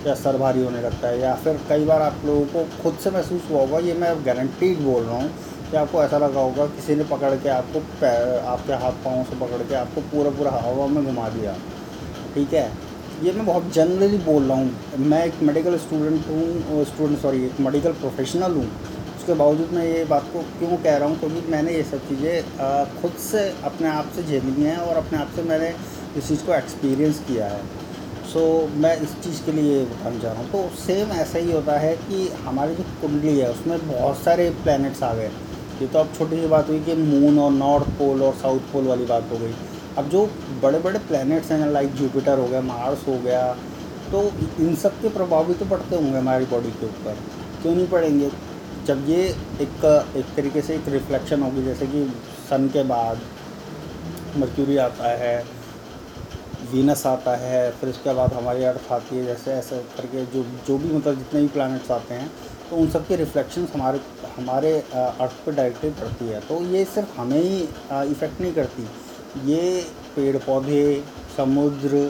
या 0.07 0.15
सर 0.15 0.37
भारी 0.39 0.63
होने 0.63 0.81
लगता 0.83 1.09
है 1.09 1.19
या 1.21 1.35
फिर 1.45 1.59
कई 1.69 1.85
बार 1.85 2.03
आप 2.03 2.23
लोगों 2.27 2.45
को 2.47 2.65
खुद 2.83 2.99
से 3.05 3.11
महसूस 3.11 3.43
हुआ 3.51 3.61
होगा, 3.61 3.79
ये 3.79 3.95
मैं 3.95 4.15
गारंटीड 4.27 4.81
बोल 4.83 5.03
रहा 5.03 5.17
हूँ 5.17 5.31
कि 5.71 5.77
आपको 5.77 6.03
ऐसा 6.03 6.19
लगा 6.19 6.41
होगा 6.41 6.67
किसी 6.75 6.95
ने 6.95 7.05
पकड़ 7.07 7.35
के 7.37 7.49
आपको 7.51 7.79
आपके 8.49 8.73
हाथ 8.83 9.05
पाँव 9.05 9.25
से 9.31 9.39
पकड़ 9.39 9.63
के 9.63 9.75
आपको 9.75 10.01
पूरा 10.13 10.31
पूरा 10.39 10.51
हवा 10.65 10.87
में 10.87 11.05
घुमा 11.05 11.29
दिया। 11.31 11.55
ठीक 12.35 12.55
है? 12.55 12.71
ये 13.23 13.33
मैं 13.33 13.47
बहुत 13.47 13.73
जनरली 13.75 14.19
बोल 14.25 14.43
रहा 14.45 14.57
हूँ। 14.59 15.07
मैं 15.07 15.25
एक 15.25 15.43
मेडिकल 15.43 15.77
स्टूडेंट 15.79 16.29
हूँ 16.29 16.85
स्टूडेंट 16.85 17.19
सॉरी 17.21 17.45
एक 17.45 17.61
मेडिकल 17.61 17.93
प्रोफेशनल 18.03 18.55
हूँ। 18.57 18.69
उसके 19.27 19.35
बावजूद 19.39 19.71
मैं 19.75 19.85
ये 19.85 20.05
बात 20.07 20.27
को 20.33 20.41
क्यों 20.59 20.77
कह 20.83 20.97
रहा 20.97 21.09
हूँ 21.09 21.19
क्योंकि 21.21 21.41
मैंने 21.53 21.73
ये 21.73 21.83
सब 21.85 22.03
चीज़ें 22.09 23.01
खुद 23.01 23.13
से 23.21 23.41
अपने 23.65 23.89
आप 23.91 24.11
से 24.17 24.23
झेली 24.23 24.63
हैं 24.63 24.77
और 24.79 24.97
अपने 24.97 25.19
आप 25.19 25.31
से 25.37 25.43
मैंने 25.43 25.71
इस 26.19 26.29
चीज़ 26.29 26.45
को 26.47 26.55
एक्सपीरियंस 26.55 27.19
किया 27.29 27.47
है। 27.47 27.59
सो 28.27 28.41
so, 28.41 28.77
मैं 28.77 28.95
इस 29.03 29.15
चीज़ 29.25 29.43
के 29.47 29.53
लिए 29.53 29.83
बताना 29.87 30.19
चाह 30.21 30.33
रहा 30.33 30.43
हूँ। 30.43 30.51
तो 30.53 30.77
सेम 30.77 31.13
ऐसा 31.15 31.39
ही 31.39 31.53
होता 31.53 31.79
है 31.79 31.97
कि 31.99 32.29
हमारी 32.45 32.75
जो 32.75 32.85
कुंडली 33.03 33.37
है 33.39 33.51
उसमें 33.51 33.77
बहुत 33.89 34.17
सारे 34.19 34.49
प्लैनेट्स 34.63 35.03
आ 35.03 35.13
गए। 35.15 35.31
ये 35.81 35.87
तो 35.87 35.99
अब 35.99 36.15
छोटी 36.19 36.41
सी 36.41 36.47
बात 36.49 36.69
हुई 36.69 36.81
कि 36.85 36.95
मून 36.97 37.39
और 37.39 37.51
नॉर्थ 37.53 37.91
पोल 37.99 38.23
और 38.23 38.35
साउथ 38.43 38.73
पोल 38.73 38.87
वाली 38.87 39.07
बात 39.07 39.31
हो 39.33 39.39
गई। 39.39 39.55
अब 39.99 40.09
जो 40.11 40.27
बड़े 40.63 40.79
बड़े 40.81 40.99
प्लैनेट्स 41.11 41.53
हैं 41.53 41.73
लाइक 41.73 41.95
जुपिटर 41.97 42.39
हो 42.39 42.47
गया 42.49 42.61
मार्स 42.65 43.07
हो 43.09 43.19
गया 43.25 43.47
तो 44.13 44.23
इन 44.61 44.75
सब 44.83 45.01
के 45.03 45.09
प्रभाव 45.13 45.47
भी 45.47 45.55
तो 45.55 45.65
पड़ते 45.67 45.97
होंगे 45.97 46.19
हमारी 46.19 46.45
बॉडी 46.47 46.71
के 46.73 46.87
ऊपर। 46.87 47.25
क्यों 47.63 47.75
नहीं 47.75 47.87
पड़ेंगे? 47.89 48.31
जब 48.87 49.09
ये 49.09 49.23
एक 49.61 49.85
एक 50.17 50.25
तरीके 50.37 50.63
से 50.63 50.75
एक 50.75 50.89
रिफ्लेक्शन 50.89 51.43
होगी, 51.43 51.63
जैसे 51.65 51.87
कि 51.87 52.05
सन 52.49 52.69
के 52.73 52.83
बाद 52.85 53.21
मर्क्यूरी 54.39 54.77
आता 54.79 55.09
है 55.19 55.39
वीनस 56.73 57.07
आता 57.07 57.35
है, 57.37 57.71
फिर 57.73 57.91
उसके 57.91 58.15
बाद 58.15 58.33
हमारी 58.33 58.65
अर्थ 58.65 58.93
आती 58.93 59.17
है, 59.17 59.25
जैसे 59.27 59.53
ऐसे 59.53 59.79
करके 59.97 60.25
जो 60.27 60.45
जो 60.67 60.79
भी 60.79 60.95
मतलब 60.95 61.19
जितने 61.19 61.41
भी 61.41 61.49
प्लैनेट्स 61.49 61.91
आते 61.91 62.15
हैं 62.15 62.31
तो 62.71 62.77
उन 62.77 62.89
सब 62.91 63.07
के 63.09 63.17
रिफ्लेक्शंस 63.17 63.73
हमारे 63.75 64.01
हमारे 64.37 64.73
अर्थ 64.93 65.45
पर 65.47 65.55
डायरेक्टली 65.55 65.91
पड़ती 66.01 66.29
है। 66.29 66.41
तो 66.49 66.63
ये 66.67 66.85
सिर्फ़ 66.87 67.21
हमें 67.21 67.39
ही 67.39 67.61
इफ़ेक्ट 68.13 68.41
नहीं 68.41 68.53
करती। 68.55 68.87
ये 69.47 69.85
पेड़ 70.17 70.37
पौधे, 70.39 71.05
समुद्र, 71.37 72.01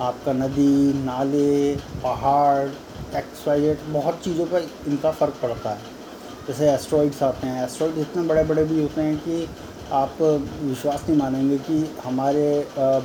आपका 0.00 0.32
नदी, 0.34 0.92
नाले, 1.04 1.74
पहाड़ 2.02 2.68
एक्सवाइजेड 3.16 3.78
बहुत 3.92 4.20
चीज़ों 4.24 4.46
पर 4.46 4.68
इनका 4.88 5.10
फ़र्क 5.12 5.34
पड़ता 5.42 5.70
है। 5.70 5.89
जैसे 6.46 6.70
एस्ट्रॉइड्स 6.72 7.22
आते 7.22 7.46
हैं 7.46 7.64
एस्ट्रॉइड 7.64 7.98
इतने 7.98 8.22
बड़े 8.28 8.42
बड़े 8.44 8.64
भी 8.64 8.80
होते 8.82 9.00
हैं 9.00 9.16
कि 9.18 9.48
आप 9.92 10.16
विश्वास 10.22 11.04
नहीं 11.08 11.16
मानेंगे 11.18 11.56
कि 11.58 11.78
हमारे 12.04 12.44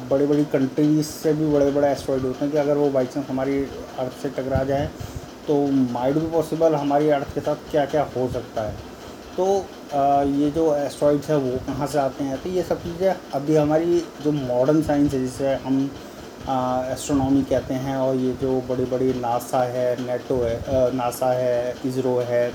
बड़ी 0.10 0.26
बड़ी 0.26 0.44
कंट्रीज़ 0.46 1.06
से 1.06 1.34
भी 1.34 1.52
बड़े 1.52 1.70
बड़े 1.72 1.88
एस्ट्रॉइड 1.88 2.22
होते 2.22 2.44
हैं 2.46 2.52
कि 2.52 2.58
अगर 2.58 2.78
वो 2.78 2.90
बाई 2.90 3.06
चांस 3.06 3.26
हमारी 3.30 3.58
अर्थ 4.00 4.22
से 4.22 4.30
टकरा 4.32 4.64
जाए 4.64 4.90
तो 5.48 5.56
माइड 5.92 6.18
भी 6.18 6.28
पॉसिबल 6.32 6.76
हमारी 6.76 7.10
अर्थ 7.10 7.34
के 7.34 7.42
साथ 7.42 7.70
क्या 7.72 7.86
क्या 7.86 8.04
हो 8.16 8.28
सकता 8.34 8.62
है। 8.62 8.74
तो 9.38 9.46
ये 10.34 10.50
जो 10.52 10.76
एस्ट्रॉइड्स 10.76 11.30
है 11.30 11.38
वो 11.38 11.58
कहाँ 11.68 11.88
से 11.88 11.98
आते 12.00 12.24
हैं? 12.24 12.42
तो 12.44 12.50
ये 12.50 12.64
सब 12.64 12.84
चीज़ें 12.84 13.16
अभी 13.34 13.56
हमारी 13.56 14.00
जो 14.24 14.32
मॉडर्न 14.32 14.82
साइंस 14.84 15.14
है, 15.14 15.20
जिसे 15.20 15.54
हम 15.66 15.84
एस्ट्रोनॉमी 16.92 17.42
कहते 17.50 17.74
हैं 17.74 17.98
और 17.98 18.16
ये 18.16 18.32
जो 18.42 18.60
बड़ी 18.70 18.86
बड़ी 18.86 19.14
नासा 19.20 19.64
है, 19.66 19.90
नेटो 20.06 20.42
है 20.44 20.94
नासा 20.96 21.32
है, 21.34 21.76
इसरो 21.86 22.18
है 22.28 22.48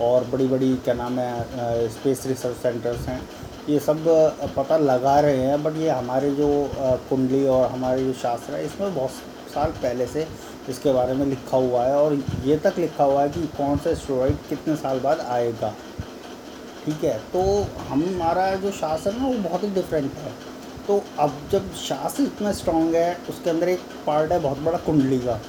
और 0.00 0.24
बड़ी 0.24 0.46
बड़ी 0.48 0.74
क्या 0.84 0.94
नाम 0.94 1.18
है 1.18 1.88
स्पेस 1.90 2.26
रिसर्च 2.26 2.56
सेंटर्स 2.56 3.06
हैं। 3.08 3.20
ये 3.68 3.78
सब 3.80 4.04
पता 4.56 4.76
लगा 4.78 5.18
रहे 5.20 5.36
हैं 5.38 5.62
बट 5.62 5.76
ये 5.76 5.88
हमारे 5.90 6.30
जो 6.32 6.48
कुंडली 7.08 7.46
और 7.48 7.68
हमारे 7.70 8.04
जो 8.04 8.12
शास्त्र 8.12 8.54
है, 8.54 8.64
इसमें 8.64 8.94
बहुत 8.94 9.10
साल 9.54 9.70
पहले 9.72 10.06
से 10.06 10.26
इसके 10.68 10.92
बारे 10.92 11.14
में 11.14 11.24
लिखा 11.26 11.56
हुआ 11.56 11.84
है 11.84 11.96
और 11.96 12.14
ये 12.44 12.56
तक 12.58 12.78
लिखा 12.78 13.04
हुआ 13.04 13.22
है 13.22 13.28
कि 13.30 13.40
कौन 13.56 13.78
सा 13.78 13.90
एस्ट्रॉइड 13.90 14.36
कितने 14.48 14.76
साल 14.76 15.00
बाद 15.00 15.20
आएगा। 15.20 15.74
ठीक 16.84 17.04
है 17.04 17.18
तो 17.32 17.40
हमारा 17.88 18.54
जो 18.56 18.70
शास्त्र 18.72 19.10
है 19.12 19.26
वो 19.26 19.48
बहुत 19.48 19.64
ही 19.64 19.70
डिफरेंट 19.70 20.12
है। 20.16 20.32
तो 20.86 21.02
अब 21.20 21.32
जब 21.52 21.72
शास्त्र 21.76 22.22
इतना 22.22 22.52
स्ट्रॉन्ग 22.52 22.94
है, 22.94 23.16
उसके 23.30 23.50
अंदर 23.50 23.68
एक 23.68 23.80
पार्ट 24.06 24.32
है 24.32 24.38
बहुत 24.40 24.58
बड़ा 24.60 24.78
कुंडली 24.80 25.18
का। 25.18 25.40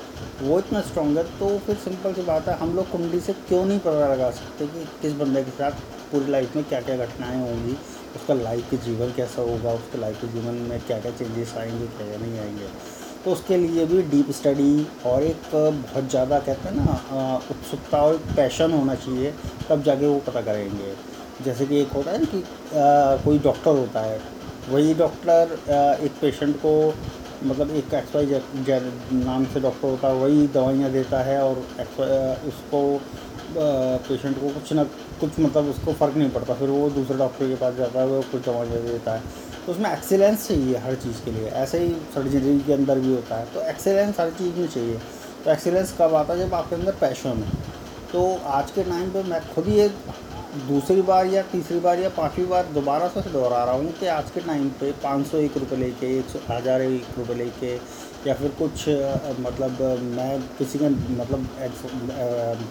वो 0.41 0.57
इतना 0.59 0.81
स्ट्रॉन्ग 0.81 1.17
है 1.17 1.23
तो 1.39 1.57
फिर 1.65 1.75
सिंपल 1.77 2.13
सी 2.13 2.21
बात 2.23 2.47
है, 2.47 2.55
हम 2.57 2.75
लोग 2.75 2.89
कुंडली 2.91 3.19
से 3.21 3.33
क्यों 3.47 3.65
नहीं 3.65 3.79
पता 3.79 4.07
लगा 4.13 4.29
सकते 4.31 4.67
कि 4.67 4.85
किस 5.01 5.13
बंदे 5.19 5.43
के 5.43 5.51
साथ 5.51 5.71
पूरी 6.11 6.31
लाइफ 6.31 6.55
में 6.55 6.63
क्या 6.65 6.81
क्या 6.81 6.95
घटनाएँ 6.97 7.39
होंगी, 7.41 7.73
उसका 8.15 8.33
लाइफ 8.33 8.69
के 8.69 8.77
जीवन 8.85 9.11
कैसा 9.17 9.41
होगा, 9.41 9.73
उसके 9.73 10.01
लाइफ 10.01 10.21
के 10.21 10.27
जीवन 10.27 10.55
में 10.69 10.79
क्या 10.87 10.99
क्या 10.99 11.11
चेंजेस 11.11 11.53
आएँगे 11.57 11.87
क्या 11.87 12.07
क्या 12.07 12.17
नहीं 12.17 12.39
आएँगे। 12.39 12.67
तो 13.25 13.31
उसके 13.31 13.57
लिए 13.57 13.85
भी 13.85 14.01
डीप 14.11 14.31
स्टडी 14.31 14.87
और 15.05 15.23
एक 15.23 15.41
बहुत 15.53 16.09
ज़्यादा 16.09 16.39
कहते 16.39 16.69
हैं 16.69 16.75
ना 16.75 17.35
उत्सुकता 17.51 18.01
और 18.03 18.17
पैशन 18.35 18.71
होना 18.71 18.95
चाहिए, 18.95 19.33
तब 19.69 19.83
जाके 19.83 20.07
वो 20.07 20.19
पता 20.27 20.41
करेंगे। 20.41 20.93
जैसे 21.43 21.65
कि 21.65 21.81
एक 21.81 21.91
होता 21.91 22.11
है 22.11 22.19
ना 22.19 22.25
कि 22.31 22.43
कोई 23.23 23.39
डॉक्टर 23.39 23.71
होता 23.71 24.01
है, 24.01 24.19
वही 24.69 24.93
डॉक्टर 24.93 25.57
एक 26.05 26.11
पेशेंट 26.21 26.55
को 26.57 26.73
मतलब 27.43 27.71
एक 27.71 27.93
एक्स 27.93 28.15
वाई 28.15 28.25
नाम 29.17 29.45
से 29.45 29.59
डॉक्टर 29.59 29.87
होता 29.87 30.07
है, 30.07 30.15
वही 30.15 30.47
दवाइयाँ 30.47 30.91
देता 30.91 31.19
है 31.23 31.41
और 31.43 31.57
उसको 32.47 32.81
पेशेंट 34.07 34.35
को 34.37 34.49
कुछ 34.49 34.73
ना 34.73 34.83
कुछ 35.19 35.39
मतलब 35.39 35.69
उसको 35.69 35.93
फ़र्क 35.93 36.15
नहीं 36.17 36.29
पड़ता। 36.29 36.53
फिर 36.53 36.69
वो 36.69 36.89
दूसरे 36.89 37.17
डॉक्टर 37.17 37.47
के 37.47 37.55
पास 37.55 37.73
जाता 37.75 37.99
है, 37.99 38.07
वो 38.07 38.21
कुछ 38.31 38.45
दवाइयाँ 38.45 38.81
देता 38.83 39.13
है। 39.13 39.21
तो 39.65 39.71
उसमें 39.71 39.91
एक्सेलेंस 39.91 40.47
चाहिए 40.47 40.77
हर 40.77 40.95
चीज़ 40.95 41.23
के 41.25 41.31
लिए। 41.31 41.47
ऐसे 41.63 41.79
ही 41.79 41.89
सर्जरी 42.13 42.57
के 42.59 42.73
अंदर 42.73 42.99
भी 42.99 43.13
होता 43.15 43.35
है। 43.35 43.45
तो 43.53 43.61
एक्सेलेंस 43.61 44.19
हर 44.19 44.29
चीज़ 44.31 44.55
में 44.55 44.67
चाहिए। 44.67 44.97
तो 45.45 45.51
एक्सेलेंस 45.51 45.95
कब 45.99 46.15
आता 46.15 46.33
है? 46.33 46.39
जब 46.39 46.53
आपके 46.53 46.75
अंदर 46.75 46.95
पैशन 47.01 47.43
है। 47.43 47.51
तो 48.13 48.35
आज 48.49 48.71
के 48.71 48.83
टाइम 48.83 49.09
पर 49.09 49.23
मैं 49.23 49.41
खुद 49.53 49.65
ही 49.65 49.79
एक 49.79 49.95
दूसरी 50.51 51.01
बार 51.01 51.25
या 51.25 51.41
तीसरी 51.51 51.79
बार 51.79 51.99
या 51.99 52.09
पांचवी 52.09 52.45
बार 52.45 52.65
दोबारा 52.73 53.07
से 53.07 53.21
दोहरा 53.31 53.63
रहा 53.65 53.73
हूँ 53.73 53.91
कि 53.99 54.07
आज 54.07 54.31
के 54.31 54.39
टाइम 54.41 54.67
पे 54.79 54.91
पाँच 55.03 55.27
सौ 55.27 55.37
एक 55.37 55.57
रुपये 55.57 55.77
लेके 55.79 56.07
एक 56.17 56.33
हज़ार 56.49 56.81
एक 56.81 57.17
रुपये 57.17 57.35
लेके 57.35 57.73
या 58.27 58.33
फिर 58.33 58.51
कुछ 58.59 58.87
मतलब 59.39 59.81
मैं 60.17 60.41
किसी 60.57 60.79
का 60.79 60.89
मतलब 60.89 61.47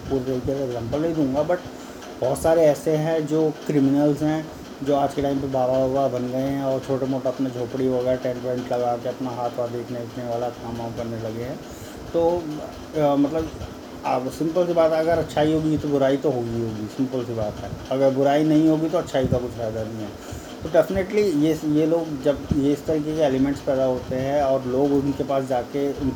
पूरे 0.09 0.23
तरीके 0.23 0.57
से 0.57 0.63
एग्ज़ाम्पल 0.63 1.01
नहीं 1.01 1.13
दूँगा 1.15 1.43
बट 1.43 1.59
बहुत 2.21 2.41
सारे 2.41 2.65
ऐसे 2.65 2.95
हैं 2.97 3.25
जो 3.27 3.49
क्रिमिनल्स 3.65 4.21
हैं 4.23 4.45
जो 4.83 4.95
आज 4.95 5.13
के 5.13 5.21
टाइम 5.21 5.41
पे 5.41 5.47
बाबा 5.49 5.79
बाबा 5.79 6.07
बन 6.19 6.31
गए 6.31 6.47
हैं 6.47 6.63
और 6.65 6.79
छोटे 6.87 7.05
मोटा 7.07 7.29
अपने 7.29 7.49
झोपड़ी 7.49 7.87
वगैरह 7.89 8.15
टेंट 8.23 8.43
वेंट 8.45 8.71
लगा 8.71 8.95
के 8.97 9.09
अपना 9.09 9.29
हाथ 9.41 9.59
वाथ 9.59 9.69
देखने 9.71 9.99
देखने 9.99 10.29
वाला 10.29 10.49
काम 10.61 10.77
वाम 10.77 10.95
करने 10.97 11.21
लगे 11.21 11.43
हैं। 11.43 11.59
तो 12.13 12.27
आ, 13.01 13.15
मतलब 13.15 13.49
अब 14.05 14.29
सिंपल 14.31 14.65
सी 14.67 14.73
बात 14.73 14.91
है 14.91 14.99
अगर 14.99 15.17
अच्छाई 15.19 15.53
होगी 15.53 15.77
तो 15.77 15.87
बुराई 15.87 16.17
तो 16.17 16.29
होगी 16.31 16.61
होगी 16.61 16.85
सिंपल 16.95 17.23
सी 17.25 17.33
बात 17.33 17.57
है। 17.57 17.69
अगर 17.91 18.13
बुराई 18.13 18.43
नहीं 18.43 18.67
होगी 18.69 18.89
तो 18.89 18.97
अच्छाई 18.97 19.27
का 19.27 19.37
कुछ 19.37 19.51
फ़ायदा 19.51 19.83
नहीं 19.83 20.03
है। 20.03 20.09
तो 20.63 20.69
डेफिनेटली 20.69 21.21
ये 21.45 21.53
ये 21.73 21.85
लोग 21.85 22.21
जब 22.23 22.47
ये 22.57 22.71
इस 22.73 22.85
तरीके 22.85 23.15
के 23.15 23.21
एलिमेंट्स 23.23 23.61
पैदा 23.61 23.83
होते 23.85 24.15
हैं 24.17 24.41
और 24.43 24.65
लोग 24.67 24.93
उनके 24.93 25.23
पास 25.23 25.45
जाके 25.45 25.87
उन, 25.91 26.11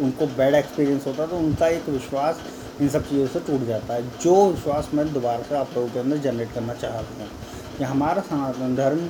उनको 0.00 0.26
बैड 0.36 0.54
एक्सपीरियंस 0.54 1.06
होता 1.06 1.22
है 1.22 1.28
तो 1.28 1.36
उनका 1.38 1.68
एक 1.68 1.88
विश्वास 1.88 2.40
इन 2.80 2.88
सब 2.88 3.08
चीज़ों 3.08 3.26
से 3.26 3.40
टूट 3.40 3.66
जाता 3.66 3.94
है। 3.94 4.02
जो 4.22 4.34
विश्वास 4.46 4.90
मैं 4.94 5.12
दोबारा 5.12 5.42
से 5.42 5.56
आप 5.56 5.70
लोगों 5.76 5.88
के 5.88 5.98
अंदर 5.98 6.16
जनरेट 6.18 6.52
करना 6.52 6.74
चाहता 6.74 7.22
हूँ। 7.22 7.30
कि 7.78 7.84
हमारा 7.84 8.22
सनातन 8.22 8.74
धर्म 8.76 9.08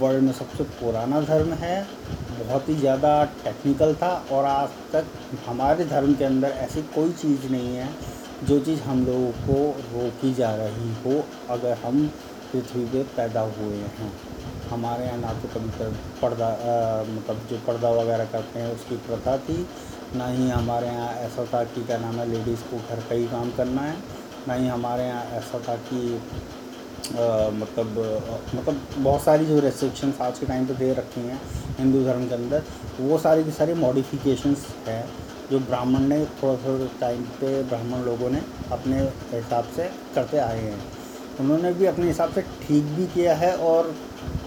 वर्ल्ड 0.00 0.22
में 0.22 0.32
सबसे 0.32 0.64
पुराना 0.76 1.20
धर्म 1.22 1.52
है। 1.54 1.86
बहुत 2.38 2.68
ही 2.68 2.74
ज़्यादा 2.76 3.12
टेक्निकल 3.44 3.94
था 3.94 4.10
और 4.32 4.44
आज 4.44 4.68
तक 4.92 5.06
हमारे 5.46 5.84
धर्म 5.86 6.14
के 6.14 6.24
अंदर 6.24 6.48
ऐसी 6.60 6.82
कोई 6.94 7.12
चीज़ 7.14 7.46
नहीं 7.52 7.76
है, 7.76 7.88
जो 8.44 8.58
चीज़ 8.60 8.80
हम 8.82 9.04
लोगों 9.06 9.30
को 9.42 9.58
रोकी 9.92 10.32
जा 10.34 10.54
रही 10.56 10.92
हो 11.04 11.22
अगर 11.50 11.78
हम 11.84 12.06
पृथ्वी 12.52 12.84
पे 12.86 13.02
पैदा 13.16 13.40
हुए 13.52 13.76
हैं। 13.76 14.12
हमारे 14.70 15.04
यहाँ 15.04 15.18
ना 15.18 15.32
तो 15.32 15.48
कभी 15.50 15.70
पर्दा 16.20 16.48
मतलब 17.10 17.46
जो 17.50 17.56
पर्दा 17.66 17.90
वगैरह 17.92 18.24
करते 18.26 18.60
हैं 18.60 18.74
उसकी 18.74 18.96
प्रथा 19.06 19.36
थी, 19.38 19.66
ना 20.16 20.26
ही 20.26 20.48
हमारे 20.50 20.86
यहाँ 20.86 21.12
ऐसा 21.20 21.44
था 21.52 21.62
कि 21.64 21.84
क्या 21.84 21.98
नाम 21.98 22.14
है, 22.14 22.28
लेडीज़ 22.30 22.62
को 22.70 22.76
घर 22.78 23.02
का 23.08 23.14
ही 23.14 23.26
काम 23.28 23.50
करना 23.56 23.82
है, 23.82 23.96
ना 24.48 24.54
ही 24.54 24.68
हमारे 24.68 25.04
यहाँ 25.04 25.24
ऐसा 25.38 25.58
था 25.68 25.76
कि 25.88 26.20
मतलब 27.06 27.98
मतलब 28.54 28.80
बहुत 28.96 29.22
सारी 29.22 29.46
जो 29.46 29.58
रेस्ट्रिक्शंस 29.60 30.20
आज 30.20 30.38
के 30.38 30.46
टाइम 30.46 30.66
पे 30.66 30.74
दे 30.74 30.92
रखी 30.94 31.20
हैं 31.20 31.40
हिंदू 31.78 32.02
धर्म 32.04 32.26
के 32.28 32.34
अंदर, 32.34 32.62
वो 33.00 33.18
सारी 33.18 33.44
की 33.44 33.50
सारी 33.52 33.74
मॉडिफिकेशंस 33.76 34.66
हैं, 34.86 35.04
जो 35.50 35.58
ब्राह्मण 35.60 36.08
ने 36.08 36.18
थोड़ा 36.42 36.56
थोड़ा 36.64 36.86
टाइम 37.00 37.22
पे 37.40 37.62
ब्राह्मण 37.64 38.04
लोगों 38.04 38.30
ने 38.30 38.42
अपने 38.72 39.00
हिसाब 39.32 39.64
से 39.76 39.90
करते 40.14 40.38
आए 40.40 40.60
हैं। 40.60 40.80
उन्होंने 41.40 41.72
भी 41.72 41.86
अपने 41.86 42.06
हिसाब 42.06 42.32
से 42.32 42.42
ठीक 42.62 42.84
भी 42.96 43.06
किया 43.14 43.34
है 43.36 43.56
और 43.68 43.94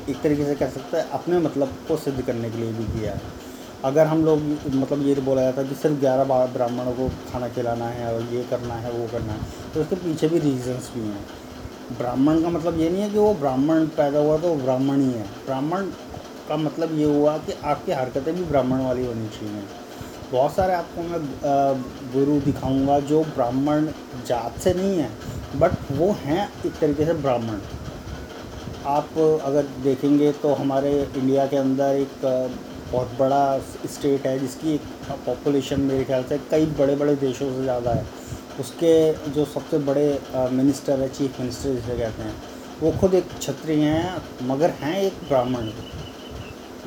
एक 0.09 0.21
तरीके 0.21 0.45
से 0.45 0.55
कह 0.55 0.69
सकते 0.69 0.97
हैं 0.97 1.09
अपने 1.11 1.39
मतलब 1.39 1.75
को 1.87 1.97
सिद्ध 1.97 2.21
करने 2.21 2.49
के 2.49 2.57
लिए 2.57 2.71
भी 2.73 2.85
किया 2.93 3.13
है। 3.13 3.37
अगर 3.85 4.07
हम 4.07 4.23
लोग 4.25 4.39
मतलब 4.75 5.05
ये 5.07 5.15
बोला 5.23 5.41
जाता 5.41 5.61
है 5.61 5.67
कि 5.67 5.75
सिर्फ़ 5.77 5.99
ग्यारह 5.99 6.45
ब्राह्मणों 6.53 6.91
को 6.93 7.09
खाना 7.31 7.47
खिलाना 7.49 7.85
है 7.87 8.13
और 8.13 8.21
ये 8.33 8.43
करना 8.49 8.73
है, 8.75 8.91
वो 8.91 9.07
करना 9.11 9.33
है 9.33 9.71
तो 9.73 9.81
उसके 9.81 9.95
पीछे 9.97 10.27
भी 10.27 10.39
रीजंस 10.39 10.91
भी 10.95 11.01
हैं। 11.01 11.25
ब्राह्मण 11.91 12.41
का 12.41 12.49
मतलब 12.49 12.79
ये 12.79 12.89
नहीं 12.89 13.01
है 13.01 13.09
कि 13.09 13.17
वो 13.17 13.33
ब्राह्मण 13.35 13.85
पैदा 13.95 14.19
हुआ 14.19 14.37
तो 14.39 14.53
ब्राह्मण 14.57 15.01
ही 15.01 15.11
है। 15.11 15.23
ब्राह्मण 15.45 15.85
का 16.49 16.57
मतलब 16.57 16.97
ये 16.99 17.05
हुआ 17.07 17.37
कि 17.39 17.53
आपकी 17.65 17.91
हरकतें 17.91 18.33
भी 18.35 18.43
ब्राह्मण 18.45 18.81
वाली 18.81 19.05
होनी 19.05 19.27
चाहिए। 19.29 19.63
बहुत 20.31 20.53
सारे 20.53 20.73
आपको 20.73 21.01
मैं 21.01 21.19
गुरु 22.13 22.39
दिखाऊँगा 22.41 22.99
जो 23.07 23.23
ब्राह्मण 23.25 23.87
जात 24.27 24.59
से 24.59 24.73
नहीं 24.73 24.97
है 24.97 25.09
बट 25.55 25.91
वो 25.91 26.11
हैं 26.21 26.49
एक 26.65 26.73
तरीके 26.73 27.05
से 27.05 27.13
ब्राह्मण। 27.15 27.59
आप 28.87 29.17
अगर 29.43 29.65
देखेंगे 29.83 30.31
तो 30.41 30.53
हमारे 30.55 30.91
इंडिया 31.15 31.45
के 31.47 31.57
अंदर 31.57 31.95
एक 31.97 32.25
बहुत 32.91 33.17
बड़ा 33.19 33.57
स्टेट 33.87 34.25
है 34.27 34.37
जिसकी 34.39 34.73
एक 34.73 34.81
पॉपुलेशन 35.25 35.81
मेरे 35.81 36.03
ख्याल 36.03 36.23
से 36.23 36.37
कई 36.51 36.65
बड़े 36.77 36.95
बड़े 36.95 37.15
देशों 37.17 37.51
से 37.53 37.63
ज़्यादा 37.63 37.91
है। 37.91 38.05
उसके 38.59 39.31
जो 39.31 39.45
सबसे 39.45 39.77
बड़े 39.87 40.07
मिनिस्टर 40.51 40.99
है 40.99 41.07
चीफ 41.09 41.39
मिनिस्टर 41.39 41.73
जिसे 41.75 41.97
कहते 41.97 42.23
हैं 42.23 42.35
वो 42.81 42.91
खुद 42.99 43.13
एक 43.13 43.27
क्षत्रिय 43.29 43.83
हैं 43.83 44.47
मगर 44.47 44.69
हैं 44.81 44.95
एक 45.01 45.13
ब्राह्मण। 45.27 45.69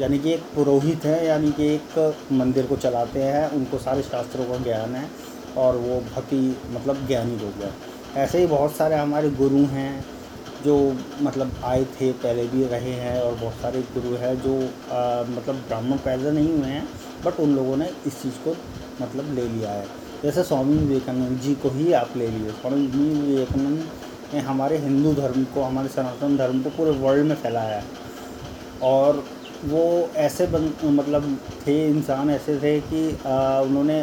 यानी 0.01 0.19
कि 0.19 0.33
एक 0.33 0.43
पुरोहित 0.55 1.05
है 1.05 1.25
यानी 1.27 1.51
कि 1.53 1.67
एक 1.67 2.15
मंदिर 2.33 2.67
को 2.67 2.77
चलाते 2.77 3.23
हैं 3.23 3.49
उनको 3.51 3.79
सारे 3.79 4.03
शास्त्रों 4.03 4.45
का 4.45 4.57
ज्ञान 4.65 4.95
है 4.95 5.09
और 5.57 5.77
वो 5.77 6.01
ही 6.33 6.41
मतलब 6.71 7.07
ज्ञानी 7.07 7.37
हैं। 7.65 7.75
ऐसे 8.17 8.39
ही 8.39 8.47
बहुत 8.47 8.77
सारे 8.77 8.97
हमारे 8.97 9.31
गुरु 9.33 9.65
हैं 9.67 10.05
जो 10.65 10.77
मतलब 11.23 11.53
आए 11.65 11.85
थे 11.95 12.13
पहले 12.13 12.47
भी 12.47 12.65
रहे 12.67 12.93
हैं 12.97 13.21
और 13.21 13.35
बहुत 13.35 13.55
सारे 13.63 13.81
गुरु 13.95 14.17
हैं 14.17 14.35
जो 14.43 14.55
आ, 14.93 15.23
मतलब 15.31 15.55
ब्राह्मण 15.69 15.97
पैदा 16.05 16.31
नहीं 16.31 16.53
हुए 16.53 16.69
हैं 16.69 16.89
बट 17.25 17.41
उन 17.41 17.55
लोगों 17.57 17.77
ने 17.77 17.91
इस 18.07 18.23
चीज़ 18.23 18.39
को 18.45 18.57
मतलब 19.03 19.35
ले 19.35 19.49
लिया 19.49 19.71
है। 19.71 19.87
जैसे 20.23 20.43
स्वामी 20.45 20.77
विवेकानंद 20.77 21.39
जी 21.43 21.55
को 21.63 21.69
ही 21.69 21.93
आप 21.93 22.17
ले 22.17 22.27
लिए। 22.29 22.51
स्वामी 22.51 22.87
विवेकानंद 22.87 23.85
ने 24.35 24.41
हमारे 24.41 24.77
हिंदू 24.79 25.13
धर्म 25.15 25.45
को 25.55 25.63
हमारे 25.63 25.89
सनातन 25.89 26.37
धर्म 26.37 26.61
को 26.63 26.71
पूरे 26.71 26.91
वर्ल्ड 26.99 27.27
में 27.27 27.35
फैलाया। 27.37 27.77
है 27.77 27.85
और 28.83 29.23
वो 29.65 29.83
ऐसे 30.19 30.47
बन 30.47 30.71
मतलब 30.93 31.39
थे 31.67 31.75
इंसान 31.89 32.31
ऐसे 32.31 32.57
थे 32.59 32.79
कि 32.83 33.03
आ, 33.27 33.61
उन्होंने 33.61 34.01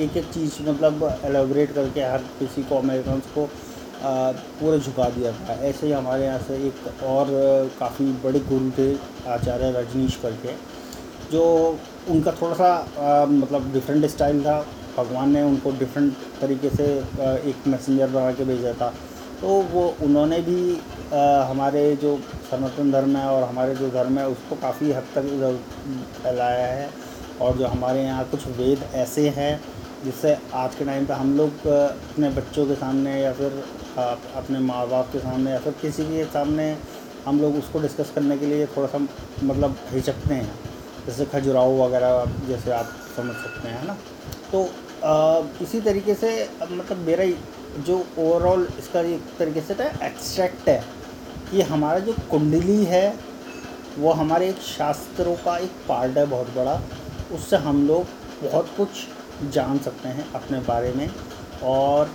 एक 0.00 0.16
एक 0.16 0.28
चीज़ 0.34 0.60
मतलब 0.68 1.20
एलेबरेट 1.24 1.72
करके 1.74 2.02
हर 2.02 2.18
किसी 2.38 2.62
को 2.62 2.78
अमेरिकन 2.78 3.22
को 3.34 3.48
पूरा 4.02 4.76
झुका 4.76 5.08
दिया 5.16 5.32
था। 5.32 5.54
ऐसे 5.62 5.86
ही 5.86 5.92
हमारे 5.92 6.24
यहाँ 6.24 6.38
से 6.48 6.54
एक 6.66 7.02
और 7.04 7.26
काफ़ी 7.80 8.12
बड़े 8.24 8.40
गुरु 8.50 8.70
थे 8.78 8.92
आचार्य 9.30 9.72
रजनीश 9.78 10.16
करके 10.22 10.54
जो 11.32 11.42
उनका 12.10 12.32
थोड़ा 12.42 12.54
सा 12.54 12.70
आ, 12.98 13.24
मतलब 13.26 13.72
डिफरेंट 13.72 14.06
स्टाइल 14.10 14.44
था। 14.44 14.64
भगवान 14.96 15.30
ने 15.32 15.42
उनको 15.42 15.70
डिफरेंट 15.78 16.12
तरीके 16.40 16.70
से 16.70 16.84
एक 17.50 17.66
मैसेंजर 17.66 18.08
बना 18.08 18.32
के 18.32 18.44
भेजा 18.44 18.72
था। 18.72 18.92
तो 19.40 19.48
वो, 19.48 19.82
उन्होंने 20.02 20.40
भी 20.40 20.80
हमारे 21.48 21.84
जो 21.96 22.16
सनातन 22.50 22.90
धर्म 22.92 23.16
है 23.16 23.26
और 23.26 23.42
हमारे 23.42 23.74
जो 23.74 23.88
धर्म 23.90 24.18
है, 24.18 24.28
उसको 24.28 24.56
काफ़ी 24.56 24.92
हद 24.92 25.04
तक 25.14 25.24
फैलाया 26.22 26.66
है। 26.66 26.90
और 27.40 27.56
जो 27.58 27.66
हमारे 27.66 28.02
यहाँ 28.02 28.24
कुछ 28.30 28.46
वेद 28.48 28.82
ऐसे 28.94 29.28
हैं, 29.28 29.60
जिससे 30.04 30.36
आज 30.54 30.74
के 30.74 30.84
टाइम 30.84 31.06
पे 31.06 31.14
हम 31.14 31.36
लोग 31.36 31.66
अपने 31.66 32.28
बच्चों 32.30 32.66
के 32.66 32.74
सामने 32.74 33.20
या 33.20 33.32
फिर 33.32 33.62
अपने 33.98 34.58
माँ 34.60 34.86
बाप 34.88 35.08
के 35.12 35.18
सामने 35.18 35.50
या 35.50 35.58
फिर 35.58 35.72
किसी 35.82 36.04
के 36.04 36.24
सामने 36.32 36.76
हम 37.26 37.40
लोग 37.40 37.56
उसको 37.56 37.80
डिस्कस 37.80 38.12
करने 38.14 38.38
के 38.38 38.46
लिए 38.46 38.66
थोड़ा 38.76 38.88
सा 38.88 38.98
मतलब 39.44 39.76
हिचकते 39.90 40.34
हैं। 40.34 40.54
जैसे 41.06 41.24
खजुराहो 41.24 41.84
वगैरह, 41.84 42.24
जैसे 42.48 42.70
आप 42.72 42.88
समझ 43.16 43.34
सकते 43.36 43.68
हैं 43.68 43.86
ना? 43.86 43.96
तो 44.52 44.62
आ, 45.04 45.42
इसी 45.62 45.80
तरीके 45.80 46.14
से 46.14 46.28
मतलब 46.62 46.96
मेरा 47.06 47.24
जो 47.82 47.96
ओवरऑल 48.18 48.66
इसका 48.78 49.00
एक 49.10 49.36
तरीके 49.38 49.60
से 49.60 49.74
था 49.74 49.84
एक्सट्रैक्ट 50.06 50.68
है 50.68 50.82
कि 51.50 51.62
हमारा 51.70 51.98
जो 52.00 52.12
कुंडली 52.30 52.84
है 52.86 53.06
वो 53.98 54.12
हमारे 54.12 54.48
एक 54.48 54.60
शास्त्रों 54.64 55.34
का 55.36 55.56
एक 55.58 55.70
पार्ट 55.88 56.18
है 56.18 56.24
बहुत 56.26 56.54
बड़ा। 56.56 56.80
उससे 57.34 57.56
हम 57.64 57.86
लोग 57.86 58.04
बहुत 58.42 58.70
कुछ 58.76 59.50
जान 59.52 59.78
सकते 59.78 60.08
हैं 60.08 60.26
अपने 60.34 60.60
बारे 60.62 60.92
में। 60.92 61.08
और 61.64 62.10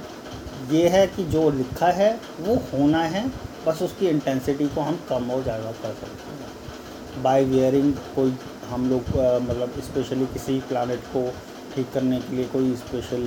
ये 0.71 0.87
है 0.89 1.05
कि 1.07 1.23
जो 1.25 1.49
लिखा 1.51 1.91
है 1.93 2.11
वो 2.39 2.55
होना 2.71 3.03
है 3.05 3.27
बस 3.67 3.81
उसकी 3.81 4.07
इंटेंसिटी 4.07 4.67
को 4.67 4.81
हम 4.81 4.99
कम 5.09 5.29
और 5.31 5.43
ज़्यादा 5.43 5.71
कर 5.73 5.93
सकते 5.95 6.31
हैं। 6.31 7.23
बाय 7.23 7.43
वेयरिंग 7.45 7.93
कोई 8.15 8.37
हम 8.69 8.89
लोग 8.89 9.01
मतलब 9.43 9.81
स्पेशली 9.83 10.25
किसी 10.33 10.59
प्लानट 10.69 11.03
को 11.13 11.29
ठीक 11.77 11.89
करने 11.93 12.19
के 12.19 12.35
लिए 12.35 12.45
कोई 12.51 12.75
स्पेशल 12.75 13.23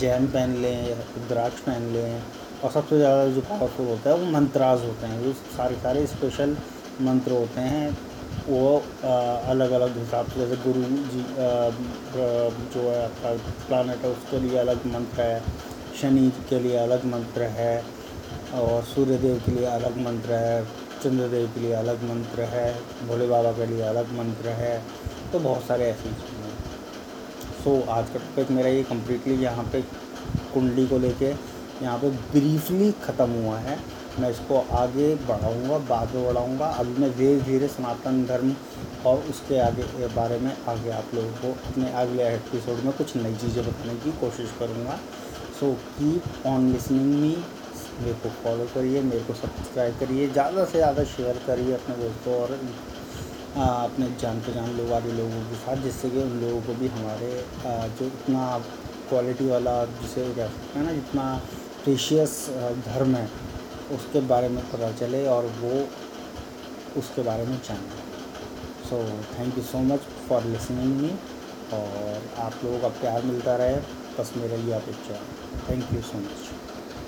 जैन 0.00 0.26
पहन 0.28 0.52
लें 0.62 0.88
या 0.88 0.96
रुद्राक्ष 0.96 1.60
पहन 1.62 1.82
लें। 1.92 2.22
और 2.64 2.70
सबसे 2.72 2.98
ज़्यादा 2.98 3.26
जो 3.30 3.40
पावरफुल 3.48 3.86
होता 3.86 4.10
है 4.10 4.16
वो 4.16 4.30
मंत्राज 4.32 4.84
होते 4.84 5.06
हैं। 5.06 5.22
जो 5.22 5.32
सारे 5.56 5.76
सारे 5.82 6.06
स्पेशल 6.08 6.56
मंत्र 7.02 7.32
होते 7.32 7.60
हैं, 7.62 7.88
वो 8.48 8.62
अलग 9.50 9.70
अलग 9.72 9.98
हिसाब 9.98 10.28
से 10.28 10.40
जैसे 10.40 10.56
गुरु 10.62 10.82
जी 11.12 11.22
जो 12.74 12.82
है 12.82 13.04
आपका 13.04 13.34
प्लानट 13.66 14.04
है, 14.04 14.10
उसके 14.10 14.38
लिए 14.40 14.58
अलग 14.58 14.86
मंत्र 14.94 15.22
है, 15.22 15.42
शनि 16.00 16.30
के 16.48 16.58
लिए 16.60 16.76
अलग 16.78 17.04
मंत्र 17.12 17.42
है, 17.58 17.74
और 18.54 18.82
सूर्य 18.86 19.18
देव 19.18 19.40
के 19.46 19.52
लिए 19.52 19.66
अलग 19.68 19.98
मंत्र 20.06 20.32
है, 20.44 20.64
चंद्रदेव 21.02 21.46
के 21.54 21.60
लिए 21.60 21.72
अलग 21.74 22.02
मंत्र 22.10 22.42
है, 22.54 22.68
भोले 23.08 23.26
बाबा 23.28 23.52
के 23.52 23.66
लिए 23.66 23.82
अलग 23.84 24.12
मंत्र 24.18 24.48
है 24.62 24.74
तो 25.32 25.38
बहुत 25.40 25.66
सारे 25.66 25.84
ऐसे 25.86 26.10
चीज़ें 26.10 26.45
सो 27.56 27.80
आज 27.90 28.08
का 28.10 28.18
टॉपिक 28.18 28.50
मेरा 28.50 28.68
ये 28.68 28.82
कम्प्लीटली 28.84 29.34
यहाँ 29.42 29.64
पे 29.72 29.80
कुंडली 30.54 30.86
को 30.86 30.98
लेके 30.98 31.26
यहाँ 31.26 31.98
पे 31.98 32.10
ब्रीफली 32.32 32.90
ख़त्म 33.04 33.30
हुआ 33.32 33.58
है। 33.58 33.78
मैं 34.20 34.30
इसको 34.30 34.58
आगे 34.72 35.14
बढ़ाऊँगा, 35.28 35.78
बाद 35.88 36.14
में 36.14 36.24
बढ़ाऊँगा। 36.26 36.66
अभी 36.80 37.00
मैं 37.00 37.10
धीरे 37.16 37.40
धीरे 37.40 37.68
सनातन 37.68 38.24
धर्म 38.26 38.54
और 39.06 39.24
उसके 39.30 39.58
आगे 39.60 40.06
बारे 40.16 40.38
में 40.38 40.52
आगे 40.68 40.90
आप 40.92 41.14
लोगों 41.14 41.32
को 41.32 41.52
अपने 41.62 41.90
अगले 42.02 42.28
एपिसोड 42.28 42.84
में 42.84 42.92
कुछ 42.92 43.16
नई 43.16 43.34
चीज़ें 43.36 43.62
बताने 43.66 43.94
की 44.04 44.12
कोशिश 44.20 44.54
करूँगा। 44.58 44.98
So 45.60 45.72
keep 45.98 46.46
on 46.46 46.72
listening 46.72 47.14
me 47.14 47.36
मेरे 48.00 48.14
को 48.14 48.28
फॉलो 48.42 48.64
करिए, 48.74 49.02
मेरे 49.02 49.20
को 49.20 49.34
सब्सक्राइब 49.34 49.98
करिए। 50.00 50.28
ज़्यादा 50.28 50.64
से 50.64 50.78
ज़्यादा 50.78 51.04
शेयर 51.06 51.40
करिए 51.46 51.74
अपने 51.74 51.96
दोस्तों 51.96 52.40
और 52.40 52.58
अपने 53.56 54.06
जान 54.20 54.40
पहचान 54.40 54.70
लोग 54.76 54.88
वाले 54.88 55.12
लोगों 55.12 55.40
के 55.50 55.56
साथ, 55.56 55.76
जिससे 55.82 56.10
कि 56.10 56.18
उन 56.18 56.40
लोगों 56.40 56.60
को 56.62 56.74
भी 56.80 56.88
हमारे 56.88 57.30
जो 57.98 58.06
इतना 58.06 58.42
क्वालिटी 59.08 59.46
वाला 59.48 59.74
जिसे 60.00 60.24
कह 60.34 60.48
सकते 60.48 60.78
हैं 60.78 60.84
ना, 60.86 60.92
जितना 60.92 61.24
प्रीशियस 61.84 62.34
धर्म 62.86 63.14
है, 63.16 63.28
उसके 63.96 64.20
बारे 64.28 64.48
में 64.48 64.62
पता 64.70 64.90
चले 64.98 65.26
और 65.28 65.46
वो 65.60 65.72
उसके 67.00 67.22
बारे 67.22 67.46
में 67.46 67.56
जाने। 67.68 68.04
So 68.88 69.02
thank 69.32 69.58
you 69.58 69.64
so 69.64 69.78
much 69.86 70.00
for 70.28 70.44
listening 70.46 71.00
me 71.00 71.10
और 71.74 72.28
आप 72.38 72.64
लोगों 72.64 72.78
का 72.80 72.88
प्यार 73.00 73.22
मिलता 73.24 73.56
रहे, 73.56 73.76
बस 74.18 74.32
मेरा 74.36 74.56
ये 74.66 74.72
अपेक्षा 74.74 75.20
थैंक 75.68 75.92
यू 75.92 76.02
सो 76.02 76.18
मच 76.18 76.65